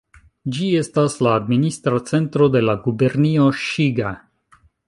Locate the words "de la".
2.57-2.77